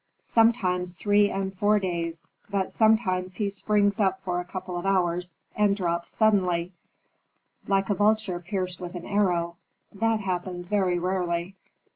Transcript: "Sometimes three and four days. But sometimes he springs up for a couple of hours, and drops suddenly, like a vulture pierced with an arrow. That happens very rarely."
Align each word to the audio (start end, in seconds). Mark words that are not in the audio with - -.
"Sometimes 0.23 0.93
three 0.93 1.29
and 1.29 1.55
four 1.55 1.77
days. 1.77 2.25
But 2.49 2.71
sometimes 2.71 3.35
he 3.35 3.51
springs 3.51 3.99
up 3.99 4.19
for 4.23 4.39
a 4.39 4.43
couple 4.45 4.75
of 4.75 4.83
hours, 4.83 5.35
and 5.55 5.77
drops 5.77 6.09
suddenly, 6.09 6.71
like 7.67 7.91
a 7.91 7.93
vulture 7.93 8.39
pierced 8.39 8.79
with 8.81 8.95
an 8.95 9.05
arrow. 9.05 9.57
That 9.93 10.19
happens 10.21 10.69
very 10.69 10.97
rarely." 10.97 11.55